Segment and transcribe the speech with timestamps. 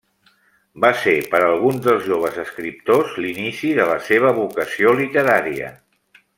[0.85, 5.73] Va ser per alguns dels joves escriptors l'inici de la seva vocació literària.